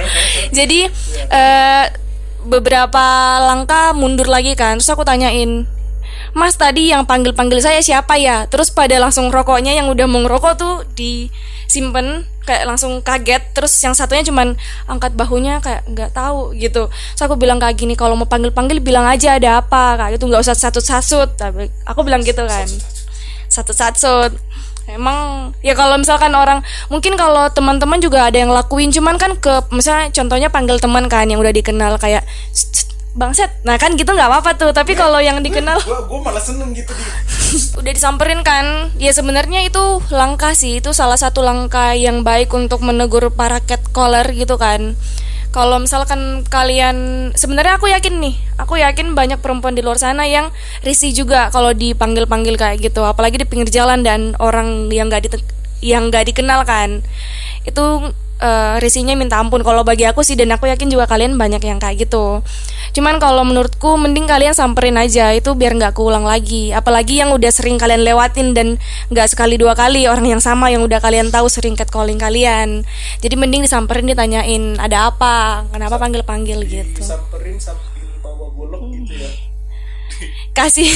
Jadi 0.58 0.86
eh, 1.28 1.84
beberapa 2.46 3.06
langkah 3.42 3.92
mundur 3.92 4.30
lagi 4.30 4.54
kan. 4.54 4.78
Terus 4.78 4.90
aku 4.94 5.02
tanyain, 5.02 5.66
Mas 6.36 6.56
tadi 6.56 6.92
yang 6.92 7.08
panggil-panggil 7.08 7.60
saya 7.62 7.80
siapa 7.80 8.16
ya? 8.20 8.44
Terus 8.48 8.68
pada 8.72 8.96
langsung 9.00 9.32
rokoknya 9.32 9.72
yang 9.76 9.88
udah 9.88 10.06
mau 10.10 10.24
ngerokok 10.24 10.52
tuh 10.58 10.74
disimpan 10.92 12.24
kayak 12.44 12.64
langsung 12.68 13.00
kaget. 13.00 13.52
Terus 13.52 13.72
yang 13.84 13.92
satunya 13.96 14.24
cuman 14.24 14.56
angkat 14.88 15.16
bahunya 15.16 15.60
kayak 15.64 15.88
nggak 15.88 16.10
tahu 16.12 16.52
gitu. 16.56 16.88
Terus 16.88 17.22
aku 17.24 17.36
bilang 17.40 17.60
kayak 17.60 17.76
gini, 17.76 17.96
kalau 17.96 18.16
mau 18.16 18.28
panggil-panggil 18.28 18.80
bilang 18.84 19.04
aja 19.08 19.36
ada 19.36 19.60
apa 19.64 19.96
kayak 20.00 20.20
gitu 20.20 20.28
nggak 20.28 20.42
usah 20.44 20.56
satu-satu. 20.56 21.36
Tapi 21.36 21.68
aku 21.84 22.00
bilang 22.04 22.20
gitu 22.24 22.44
kan 22.44 22.68
satu-satu 23.48 24.36
emang 24.88 25.52
ya 25.60 25.76
kalau 25.76 26.00
misalkan 26.00 26.32
orang 26.32 26.64
mungkin 26.88 27.16
kalau 27.16 27.48
teman-teman 27.52 28.00
juga 28.00 28.24
ada 28.24 28.40
yang 28.40 28.48
lakuin 28.48 28.88
cuman 28.88 29.20
kan 29.20 29.36
ke 29.36 29.68
misalnya 29.72 30.08
contohnya 30.12 30.48
panggil 30.48 30.80
teman 30.80 31.04
kan 31.12 31.28
yang 31.28 31.40
udah 31.40 31.52
dikenal 31.52 32.00
kayak 32.00 32.24
"Ssst, 32.56 32.72
ssst, 32.72 32.87
bangset 33.18 33.50
nah 33.66 33.74
kan 33.74 33.98
gitu 33.98 34.14
nggak 34.14 34.30
apa-apa 34.30 34.54
tuh 34.54 34.70
tapi 34.70 34.94
kalau 34.94 35.18
yang 35.18 35.42
dikenal 35.42 35.82
Gua 35.82 36.06
gua 36.06 36.20
malah 36.30 36.42
seneng 36.42 36.70
gitu 36.70 36.94
di. 36.94 37.02
udah 37.80 37.92
disamperin 37.92 38.44
kan? 38.44 38.92
Ya 39.00 39.08
sebenarnya 39.14 39.64
itu 39.64 39.80
langkah 40.12 40.52
sih 40.52 40.78
itu 40.84 40.92
salah 40.92 41.16
satu 41.16 41.40
langkah 41.40 41.96
yang 41.96 42.20
baik 42.20 42.52
untuk 42.52 42.84
menegur 42.84 43.32
para 43.32 43.58
catcaller 43.64 44.26
gitu 44.36 44.60
kan. 44.60 44.94
Kalau 45.48 45.80
misalkan 45.80 46.44
kalian 46.44 47.30
sebenarnya 47.32 47.80
aku 47.80 47.88
yakin 47.88 48.20
nih 48.20 48.36
aku 48.60 48.76
yakin 48.76 49.16
banyak 49.16 49.40
perempuan 49.40 49.72
di 49.72 49.80
luar 49.80 49.96
sana 49.96 50.28
yang 50.28 50.52
risih 50.84 51.16
juga 51.16 51.48
kalau 51.48 51.72
dipanggil 51.72 52.28
panggil 52.28 52.60
kayak 52.60 52.84
gitu 52.84 53.00
apalagi 53.00 53.40
di 53.40 53.46
pinggir 53.48 53.72
jalan 53.72 54.04
dan 54.04 54.36
orang 54.44 54.92
yang 54.92 55.08
nggak 55.08 55.24
dite- 55.24 55.56
yang 55.80 56.12
nggak 56.12 56.28
dikenal 56.28 56.68
kan. 56.68 57.00
Itu 57.64 58.12
eh, 58.38 58.74
risihnya 58.78 59.16
minta 59.16 59.40
ampun. 59.40 59.64
Kalau 59.64 59.82
bagi 59.88 60.04
aku 60.04 60.20
sih 60.20 60.36
dan 60.36 60.52
aku 60.52 60.68
yakin 60.68 60.92
juga 60.92 61.08
kalian 61.08 61.40
banyak 61.40 61.64
yang 61.64 61.80
kayak 61.80 62.06
gitu 62.06 62.44
cuman 62.98 63.22
kalau 63.22 63.46
menurutku 63.46 63.94
mending 63.94 64.26
kalian 64.26 64.58
samperin 64.58 64.98
aja 64.98 65.30
itu 65.30 65.54
biar 65.54 65.78
nggak 65.78 65.94
keulang 65.94 66.26
lagi. 66.26 66.74
Apalagi 66.74 67.22
yang 67.22 67.30
udah 67.30 67.46
sering 67.54 67.78
kalian 67.78 68.02
lewatin 68.02 68.58
dan 68.58 68.74
nggak 69.14 69.30
sekali 69.30 69.54
dua 69.54 69.78
kali 69.78 70.10
orang 70.10 70.26
yang 70.26 70.42
sama 70.42 70.74
yang 70.74 70.82
udah 70.82 70.98
kalian 70.98 71.30
tahu 71.30 71.46
sering 71.46 71.78
catcalling 71.78 72.18
kalian. 72.18 72.82
Jadi 73.22 73.34
mending 73.38 73.62
disamperin 73.62 74.10
ditanyain 74.10 74.82
ada 74.82 75.14
apa? 75.14 75.62
Kenapa 75.70 76.02
panggil 76.02 76.26
panggil 76.26 76.58
gitu. 76.66 76.98
Disamperin 76.98 77.62
sambil 77.62 78.02
bawa 78.18 78.50
golok 78.50 78.90
gitu 78.90 79.14
ya. 79.14 79.30
kasih. 80.58 80.90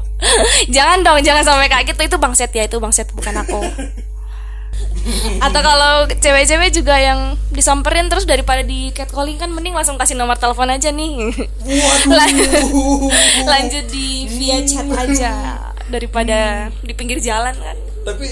Jangan 0.74 1.04
dong 1.04 1.20
jangan 1.20 1.44
sampai 1.44 1.68
kayak 1.68 1.92
gitu. 1.92 2.00
Itu 2.08 2.16
bangset 2.16 2.48
ya 2.56 2.64
itu 2.64 2.80
bangset 2.80 3.12
bukan 3.12 3.44
aku 3.44 3.60
atau 5.40 5.60
kalau 5.64 5.94
cewek-cewek 6.10 6.68
juga 6.74 7.00
yang 7.00 7.38
disamperin 7.48 8.12
terus 8.12 8.28
daripada 8.28 8.60
di 8.60 8.92
catcalling 8.92 9.40
kan 9.40 9.48
mending 9.48 9.72
langsung 9.72 9.96
kasih 9.96 10.18
nomor 10.18 10.36
telepon 10.36 10.68
aja 10.68 10.92
nih. 10.92 11.32
Lan- 12.06 12.50
lanjut 13.48 13.84
di 13.88 14.28
via 14.28 14.60
chat 14.68 14.84
aja 14.92 15.32
daripada 15.88 16.68
di 16.84 16.92
pinggir 16.92 17.24
jalan 17.24 17.56
kan. 17.56 17.76
Tapi 18.04 18.26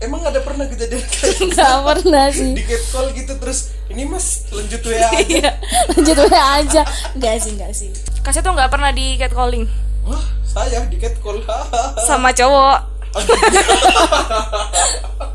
emang 0.00 0.24
ada 0.24 0.40
pernah 0.40 0.64
kejadian 0.68 1.04
kayak 1.04 1.36
nggak 1.52 1.76
pernah 1.84 2.26
sih. 2.32 2.52
Di 2.56 2.64
catcall 2.64 3.12
gitu 3.12 3.32
terus 3.36 3.76
ini 3.92 4.08
mas 4.08 4.48
lanjut 4.48 4.80
WA 4.80 5.08
aja. 5.12 5.28
Iya, 5.28 5.50
lanjut 5.92 6.16
WA 6.24 6.44
aja. 6.64 6.82
Nggak 7.14 7.34
sih 7.36 7.52
nggak 7.60 7.72
sih. 7.76 7.90
Kasih 8.24 8.40
tuh 8.40 8.56
nggak 8.56 8.72
pernah 8.72 8.90
di 8.96 9.20
catcalling? 9.20 9.68
Wah, 10.08 10.24
saya 10.48 10.88
di 10.88 10.96
catcall. 10.96 11.44
sama 12.08 12.32
cowok. 12.32 12.96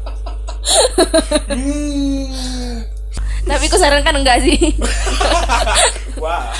tapi 3.49 3.65
aku 3.65 3.77
sarankan 3.81 4.15
enggak 4.21 4.45
sih. 4.45 4.77
Wah. 6.21 6.53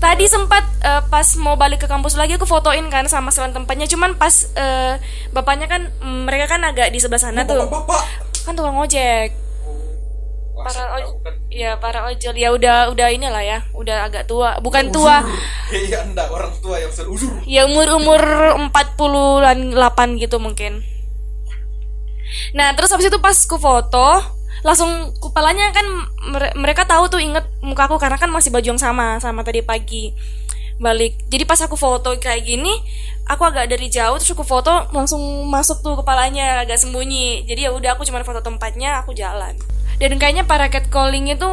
Tadi 0.00 0.24
sempat 0.26 0.64
eh, 0.82 1.02
pas 1.12 1.28
mau 1.38 1.54
balik 1.54 1.84
ke 1.84 1.88
kampus 1.88 2.16
lagi 2.16 2.34
aku 2.34 2.48
fotoin 2.48 2.88
kan 2.90 3.06
sama 3.06 3.30
selan 3.30 3.54
tempatnya. 3.54 3.86
Cuman 3.86 4.18
pas 4.18 4.50
eh, 4.56 4.98
bapaknya 5.30 5.70
kan 5.70 5.92
mm, 6.02 6.26
mereka 6.26 6.56
kan 6.56 6.64
agak 6.66 6.90
di 6.90 6.98
sebelah 6.98 7.22
sana 7.22 7.46
tuh. 7.46 7.68
Bapak. 7.70 8.02
kan 8.42 8.56
tukang 8.56 8.80
ojek. 8.80 9.30
Wah, 10.56 10.64
para 10.66 10.72
saya 10.74 10.88
oj 10.96 11.04
tahu 11.04 11.16
kan. 11.22 11.34
ya 11.52 11.70
para 11.78 12.00
ojol. 12.08 12.34
Ya 12.34 12.48
udah 12.50 12.76
udah 12.90 13.08
inilah 13.12 13.44
ya. 13.44 13.58
Udah 13.76 14.10
agak 14.10 14.26
tua. 14.26 14.58
Bukan 14.58 14.90
tua. 14.90 15.22
Iya, 15.70 16.02
enggak 16.02 16.26
orang 16.34 16.50
tua 16.58 16.82
yang 16.82 16.90
uzur. 16.90 17.30
ya 17.46 17.62
umur 17.70 17.86
umur 17.94 18.18
48 18.74 20.18
gitu 20.18 20.42
mungkin 20.42 20.82
nah 22.56 22.72
terus 22.74 22.90
habis 22.92 23.08
itu 23.08 23.18
pas 23.18 23.36
ku 23.46 23.56
foto 23.56 24.20
langsung 24.60 25.14
kepalanya 25.16 25.72
kan 25.72 25.86
mere- 26.28 26.52
mereka 26.56 26.84
tahu 26.84 27.08
tuh 27.08 27.20
inget 27.20 27.46
mukaku 27.64 27.96
karena 27.96 28.20
kan 28.20 28.28
masih 28.28 28.52
baju 28.52 28.76
yang 28.76 28.80
sama 28.80 29.16
sama 29.22 29.40
tadi 29.40 29.64
pagi 29.64 30.12
balik. 30.80 31.28
Jadi 31.28 31.44
pas 31.44 31.60
aku 31.60 31.76
foto 31.76 32.16
kayak 32.16 32.40
gini 32.42 32.72
aku 33.28 33.44
agak 33.44 33.68
dari 33.68 33.92
jauh 33.92 34.16
terus 34.16 34.32
aku 34.32 34.42
foto 34.48 34.88
langsung 34.96 35.20
masuk 35.46 35.84
tuh 35.84 36.00
kepalanya 36.00 36.64
agak 36.64 36.80
sembunyi. 36.80 37.44
Jadi 37.44 37.68
ya 37.68 37.70
udah 37.70 37.94
aku 37.94 38.08
cuma 38.08 38.24
foto 38.24 38.40
tempatnya 38.40 39.04
aku 39.04 39.12
jalan. 39.12 39.54
Dan 40.00 40.16
kayaknya 40.16 40.48
para 40.48 40.72
catcalling 40.72 41.28
itu 41.28 41.48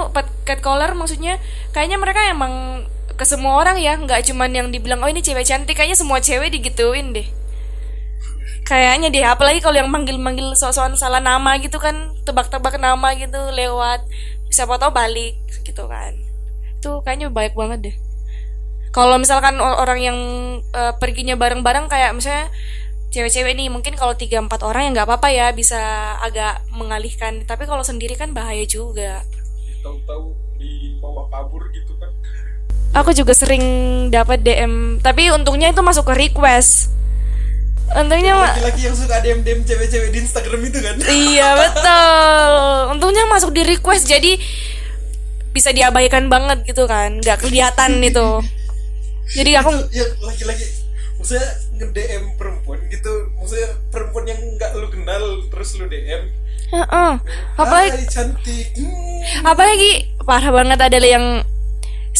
catcaller 0.48 0.96
maksudnya 0.96 1.36
kayaknya 1.76 2.00
mereka 2.00 2.24
emang 2.32 2.88
ke 3.20 3.26
semua 3.28 3.60
orang 3.60 3.76
ya 3.82 4.00
nggak 4.00 4.24
cuman 4.32 4.50
yang 4.54 4.68
dibilang 4.72 5.04
oh 5.04 5.10
ini 5.10 5.20
cewek 5.20 5.44
cantik 5.44 5.76
kayaknya 5.76 5.98
semua 5.98 6.22
cewek 6.22 6.54
digituin 6.54 7.18
deh 7.18 7.26
kayaknya 8.68 9.08
deh 9.08 9.24
apalagi 9.24 9.64
kalau 9.64 9.80
yang 9.80 9.88
manggil-manggil 9.88 10.52
soal 10.60 10.92
salah 11.00 11.24
nama 11.24 11.56
gitu 11.64 11.80
kan 11.80 12.12
tebak-tebak 12.28 12.76
nama 12.76 13.16
gitu 13.16 13.40
lewat 13.56 14.04
siapa 14.52 14.76
tahu 14.76 14.92
balik 14.92 15.40
gitu 15.64 15.88
kan. 15.88 16.12
Itu 16.76 17.00
kayaknya 17.08 17.32
baik 17.32 17.56
banget 17.56 17.92
deh. 17.92 17.96
Kalau 18.92 19.16
misalkan 19.16 19.64
orang 19.64 20.00
yang 20.04 20.20
eh, 20.76 20.94
perginya 21.00 21.40
bareng-bareng 21.40 21.88
kayak 21.88 22.12
misalnya 22.12 22.52
cewek-cewek 23.08 23.56
nih 23.56 23.72
mungkin 23.72 23.96
kalau 23.96 24.20
tiga 24.20 24.44
empat 24.44 24.68
orang 24.68 24.92
ya 24.92 25.00
nggak 25.00 25.08
apa-apa 25.08 25.30
ya 25.32 25.48
bisa 25.56 25.80
agak 26.20 26.60
mengalihkan. 26.76 27.48
Tapi 27.48 27.64
kalau 27.64 27.88
sendiri 27.88 28.20
kan 28.20 28.36
bahaya 28.36 28.68
juga. 28.68 29.24
Tahu-tahu 29.80 30.36
dibawa 30.60 31.24
kabur 31.32 31.64
gitu 31.72 31.96
kan. 32.02 32.12
aku 32.98 33.14
juga 33.14 33.38
sering 33.38 33.62
dapat 34.10 34.42
DM 34.42 34.98
tapi 35.06 35.30
untungnya 35.30 35.70
itu 35.70 35.86
masuk 35.86 36.10
ke 36.10 36.14
request 36.18 36.90
untungnya 37.90 38.34
ma- 38.34 38.52
Laki-laki 38.52 38.82
yang 38.84 38.96
suka 38.96 39.16
DM-DM 39.20 39.62
cewek-cewek 39.64 40.10
di 40.10 40.20
Instagram 40.20 40.62
itu 40.62 40.80
kan. 40.80 40.96
Iya 41.02 41.50
betul. 41.62 42.52
Untungnya 42.92 43.24
masuk 43.26 43.52
di 43.52 43.64
request 43.64 44.06
jadi 44.06 44.36
bisa 45.50 45.72
diabaikan 45.72 46.28
banget 46.28 46.66
gitu 46.66 46.86
kan, 46.86 47.18
nggak 47.18 47.40
kelihatan 47.40 47.98
itu. 48.00 48.44
Jadi 49.30 49.52
aku 49.56 49.72
ya 49.90 50.06
laki-laki 50.22 50.64
maksudnya 51.18 51.48
nge-DM 51.76 52.24
perempuan 52.38 52.80
gitu 52.88 53.10
maksudnya 53.34 53.74
perempuan 53.90 54.24
yang 54.24 54.38
nggak 54.54 54.72
lu 54.76 54.88
kenal 54.88 55.24
terus 55.50 55.74
lu 55.76 55.90
DM 55.90 56.30
Heeh. 56.68 57.12
apalagi 57.58 57.98
Hai 57.98 58.08
cantik 58.08 58.68
Hmm. 58.78 59.20
apalagi 59.44 59.92
parah 60.22 60.54
banget 60.54 60.78
ada 60.80 60.98
yang 61.00 61.42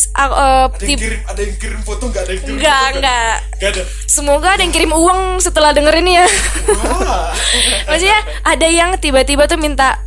eh, 0.06 0.66
ada 0.68 0.84
yang 0.86 1.00
kirim 1.00 1.22
ada 1.26 1.42
yang 1.42 1.56
kirim 1.58 1.82
foto 1.82 2.04
nggak 2.12 2.24
ada 2.24 2.32
yang 2.32 2.44
kirim 2.44 2.58
enggak 2.58 2.78
foto, 2.78 2.98
enggak 2.98 3.36
nggak 3.58 3.70
ada? 3.74 3.84
Semoga 4.06 4.48
ada 4.54 4.62
yang 4.62 4.74
kirim 4.74 4.92
uang 4.94 5.22
setelah 5.42 5.72
denger 5.74 5.96
ini 6.02 6.12
ya. 6.22 6.28
Maksudnya 7.90 8.20
ada 8.46 8.68
yang 8.68 8.90
tiba-tiba 9.02 9.50
tuh 9.50 9.58
minta 9.58 10.02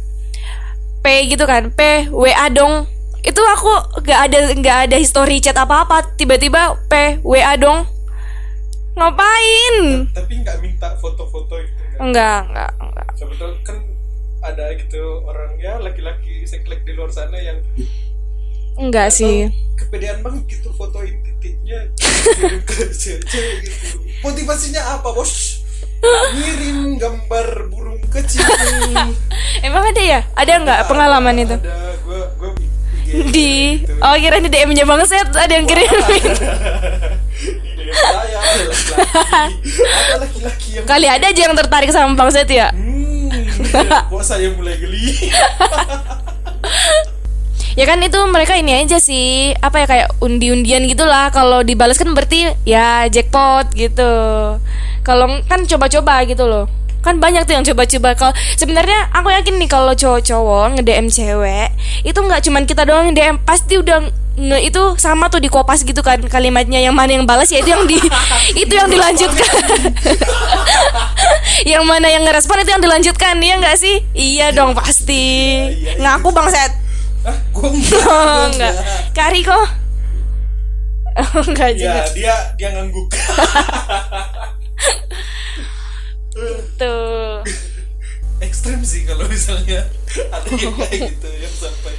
P 1.00 1.06
gitu 1.32 1.44
kan 1.48 1.72
P 1.74 2.10
WA 2.12 2.46
dong. 2.52 2.86
Itu 3.20 3.40
aku 3.44 4.00
nggak 4.04 4.20
ada 4.30 4.38
nggak 4.56 4.78
ada 4.88 4.96
history 4.96 5.42
chat 5.42 5.56
apa 5.56 5.84
apa 5.88 6.16
tiba-tiba 6.16 6.78
P 6.88 7.18
WA 7.24 7.56
dong. 7.58 7.88
Ngapain? 8.94 10.06
Tapi 10.12 10.32
nggak 10.44 10.56
minta 10.60 10.92
foto-foto 10.98 11.56
itu 11.56 11.72
nggak. 12.00 12.00
enggak 12.00 12.38
enggak 12.48 12.72
enggak 12.80 13.08
sebetulnya 13.20 13.60
kan 13.60 13.76
ada 14.40 14.72
gitu 14.72 15.20
orang 15.28 15.52
ya 15.60 15.76
laki-laki 15.76 16.48
seklek 16.48 16.80
di 16.88 16.96
luar 16.96 17.12
sana 17.12 17.36
yang 17.36 17.60
enggak 18.78 19.08
sih. 19.10 19.50
kepedean 19.78 20.20
banget 20.20 20.44
gitu 20.60 20.68
fotoin 20.76 21.16
titiknya 21.24 21.88
kirim 21.96 22.60
gitu 23.64 23.96
motivasinya 24.20 25.00
apa 25.00 25.08
bos? 25.16 25.64
Ngirim 26.36 26.96
gambar 27.00 27.68
burung 27.72 28.00
kecil. 28.12 28.44
Emang 29.66 29.84
ada 29.88 30.00
ya? 30.00 30.20
Ada 30.36 30.52
nggak 30.60 30.80
pengalaman 30.88 31.36
itu? 31.40 31.56
ada. 31.56 31.96
Gua 32.04 32.20
gua 32.36 32.50
di 33.10 33.82
gitu. 33.82 33.90
oh 33.98 34.14
kira 34.14 34.38
di 34.38 34.46
DM 34.46 34.70
nya 34.70 34.86
bang 34.86 35.02
Set 35.02 35.34
ada 35.34 35.50
yang 35.50 35.66
ada 35.66 35.82
ada 40.14 40.26
yang 40.70 40.86
kali 40.86 41.06
ada 41.10 41.26
aja 41.26 41.40
yang 41.50 41.58
tertarik 41.58 41.90
sama 41.90 42.14
bang 42.14 42.30
Set 42.30 42.46
ya? 42.46 42.70
Hmm 42.70 43.10
kok 44.10 44.22
saya 44.26 44.50
mulai 44.54 44.78
geli 44.78 45.30
ya 47.78 47.84
kan 47.86 47.98
itu 48.02 48.18
mereka 48.30 48.58
ini 48.58 48.82
aja 48.82 48.98
sih 48.98 49.54
apa 49.58 49.84
ya 49.84 49.86
kayak 49.86 50.08
undi-undian 50.22 50.86
gitulah. 50.90 51.30
Kalau 51.30 51.62
dibalas 51.62 51.98
kan 51.98 52.10
berarti 52.14 52.50
ya 52.66 53.06
jackpot 53.06 53.70
gitu. 53.74 54.12
Kalau 55.06 55.26
kan 55.46 55.64
coba-coba 55.66 56.24
gitu 56.26 56.44
loh. 56.46 56.66
Kan 57.00 57.16
banyak 57.16 57.48
tuh 57.48 57.56
yang 57.56 57.64
coba-coba. 57.64 58.12
Kalau 58.16 58.32
sebenarnya 58.58 59.08
aku 59.14 59.32
yakin 59.32 59.56
nih 59.56 59.70
kalau 59.70 59.92
cowok-cowok 59.96 60.64
nge 60.76 60.82
DM 60.84 61.06
cewek 61.08 61.68
itu 62.04 62.18
nggak 62.18 62.40
cuman 62.44 62.62
kita 62.68 62.82
doang 62.84 63.08
yang 63.10 63.16
DM 63.16 63.36
pasti 63.40 63.80
udah 63.80 64.04
nge 64.40 64.58
itu 64.68 64.82
sama 64.96 65.28
tuh 65.28 65.40
di 65.40 65.48
kopas 65.48 65.80
gitu 65.86 66.04
kan 66.04 66.20
kalimatnya. 66.28 66.82
Yang 66.82 66.94
mana 66.96 67.10
yang 67.16 67.24
balas 67.24 67.48
ya 67.48 67.64
itu 67.64 67.72
yang 67.72 67.88
di 67.88 67.96
itu 68.62 68.72
yang 68.72 68.88
dilanjutkan. 68.88 69.52
Yang 71.60 71.84
mana 71.84 72.08
yang 72.08 72.24
ngerespon 72.24 72.64
itu 72.64 72.72
yang 72.72 72.80
dilanjutkan. 72.80 73.36
Iya 73.36 73.54
nggak 73.60 73.76
sih? 73.76 74.00
Iya 74.16 74.56
dong 74.56 74.72
pasti. 74.72 75.28
Iya, 75.68 76.00
iya. 76.00 76.08
ngaku 76.16 76.32
bang 76.32 76.48
Set 76.48 76.79
enggak 77.62 78.04
Oh, 78.08 78.44
enggak. 78.48 78.74
Kari 79.12 79.40
kok. 79.42 79.66
Oh, 81.10 81.42
enggak 81.42 81.70
ya 81.74 82.00
juga. 82.00 82.02
dia 82.14 82.34
dia 82.54 82.68
ngangguk 82.72 83.08
Tuh. 86.80 87.42
ekstrim 88.40 88.80
sih 88.80 89.04
kalau 89.04 89.28
misalnya 89.28 89.84
ada 90.30 90.48
yang 90.50 90.72
kayak 90.72 91.12
gitu 91.12 91.28
yang 91.28 91.52
sampai 91.52 91.92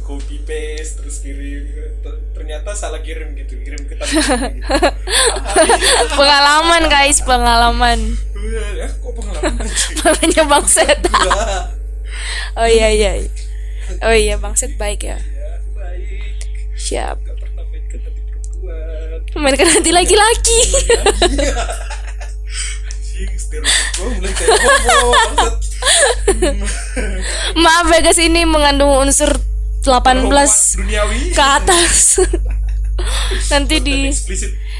copy 0.00 0.38
paste 0.40 1.02
terus 1.02 1.18
kirim 1.18 1.66
Ter- 1.98 2.22
ternyata 2.32 2.70
salah 2.72 3.02
kirim 3.02 3.34
gitu 3.34 3.58
kirim 3.58 3.82
ke 3.82 3.98
tadi 3.98 4.14
gitu. 4.14 4.62
Pengalaman 6.12 6.86
guys, 6.86 7.18
pengalaman. 7.20 7.98
ya 8.76 8.86
kok 8.88 9.10
pengalaman 9.12 9.66
sih 9.66 9.94
Makanya 9.98 10.42
bangset. 10.44 10.98
Wah, 11.02 11.66
Oh 12.54 12.68
iya 12.68 12.88
iya. 12.90 13.12
Oh 14.00 14.14
iya 14.14 14.40
bangset 14.40 14.80
baik 14.80 15.04
ya. 15.04 15.18
Siap. 16.78 17.18
main 19.32 19.56
ke 19.58 19.64
hati 19.66 19.90
laki-laki. 19.90 20.58
Maaf 27.58 27.86
ya 27.90 28.00
guys 28.00 28.20
ini 28.22 28.46
mengandung 28.46 28.92
unsur 29.02 29.34
18 29.82 30.78
duniawi 30.78 31.34
ke 31.34 31.42
atas. 31.42 32.22
Nanti 33.50 33.82
di 33.82 34.14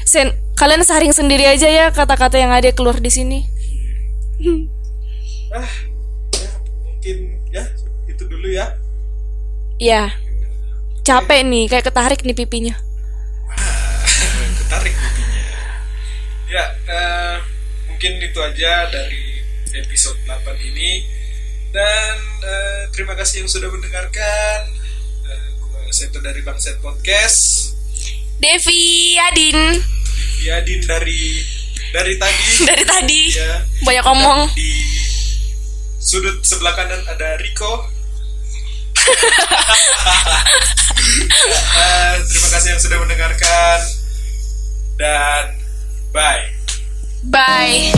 sen 0.07 0.31
kalian 0.55 0.85
saring 0.87 1.11
sendiri 1.11 1.43
aja 1.43 1.67
ya 1.67 1.91
kata-kata 1.91 2.39
yang 2.39 2.55
ada 2.55 2.71
keluar 2.71 2.97
di 3.03 3.11
sini. 3.11 3.39
ah 5.53 5.69
ya 6.33 6.49
mungkin 6.81 7.17
ya 7.53 7.63
itu 8.09 8.23
dulu 8.25 8.47
ya 8.49 8.73
Ya. 9.81 10.13
Capek 11.03 11.43
nih, 11.43 11.67
kayak 11.67 11.85
ketarik 11.89 12.21
nih 12.23 12.35
pipinya. 12.37 12.75
ketarik 14.61 14.95
pipinya. 14.95 15.43
Ya 16.47 16.65
eh, 16.87 17.35
mungkin 17.89 18.21
itu 18.23 18.39
aja 18.39 18.87
dari 18.87 19.43
episode 19.75 20.15
8 20.23 20.69
ini. 20.69 21.03
Dan 21.73 22.15
eh, 22.45 22.81
terima 22.93 23.17
kasih 23.17 23.43
yang 23.43 23.49
sudah 23.51 23.67
mendengarkan. 23.67 24.59
Eh, 25.27 25.47
gua 25.59 25.91
Seto 25.91 26.23
dari 26.23 26.39
Bangset 26.45 26.79
Podcast. 26.79 27.73
Devi 28.39 29.17
Adin. 29.19 29.81
Yadin 30.45 30.81
dari 30.87 31.41
dari 31.93 32.13
tadi. 32.17 32.45
Dari 32.69 32.83
tadi. 32.87 33.21
Ya 33.35 33.61
banyak 33.85 34.03
ngomong. 34.07 34.39
di 34.57 34.71
sudut 36.03 36.43
sebelah 36.43 36.75
kanan 36.75 36.99
ada 37.07 37.39
Riko 37.39 37.92
Eh, 41.73 42.15
terima 42.29 42.49
kasih 42.55 42.69
yang 42.77 42.81
sudah 42.81 42.97
mendengarkan 43.03 43.79
dan 44.95 45.59
bye 46.15 46.53
Bye. 47.23 47.91